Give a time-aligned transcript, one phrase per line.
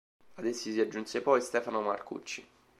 [0.39, 2.43] Ad essi si aggiunse poi Stefano Marcucci.